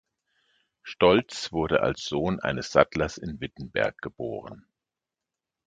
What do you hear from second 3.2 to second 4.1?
Wittenberg